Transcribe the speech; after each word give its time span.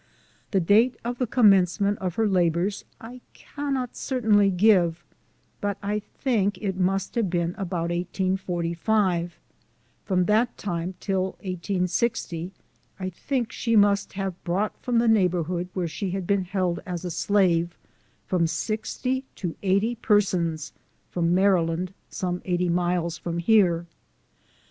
The 0.49 0.59
date 0.59 0.95
of 1.05 1.19
the 1.19 1.27
commencement 1.27 1.99
of 1.99 2.15
her 2.15 2.25
la 2.27 2.49
bors, 2.49 2.85
I 2.99 3.21
cannot 3.33 3.95
certainly 3.95 4.49
give; 4.49 5.03
but 5.61 5.77
I 5.83 5.99
think 5.99 6.57
it 6.57 6.75
must 6.75 7.13
have 7.13 7.29
been 7.29 7.53
about 7.55 7.91
1845; 7.91 9.37
from 10.03 10.25
that 10.25 10.57
time 10.57 10.95
till 10.99 11.37
I860, 11.43 11.53
I 11.53 11.53
50 11.53 11.73
SOME 11.75 11.87
SCENES 11.87 12.31
IN 12.31 13.05
THE 13.05 13.11
think 13.11 13.51
she 13.51 13.75
must 13.75 14.13
have 14.13 14.43
brought 14.43 14.75
from 14.81 14.97
the 14.97 15.07
neighborhood 15.07 15.69
where 15.75 15.87
she 15.87 16.09
had 16.09 16.25
been 16.25 16.45
held 16.45 16.79
as 16.83 17.05
a 17.05 17.11
slave, 17.11 17.77
from 18.25 18.47
60 18.47 19.23
to 19.35 19.55
80 19.61 19.95
persons, 19.97 20.73
from 21.11 21.35
Maryland, 21.35 21.93
some 22.09 22.41
80 22.43 22.69
miles 22.69 23.19
from 23.19 23.37
here. 23.37 23.85